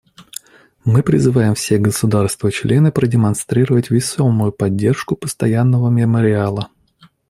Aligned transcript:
Мы 0.83 1.03
призываем 1.03 1.53
все 1.53 1.77
государства-члены 1.77 2.91
продемонстрировать 2.91 3.91
весомую 3.91 4.51
поддержку 4.51 5.15
постоянного 5.15 5.91
мемориала. 5.91 6.69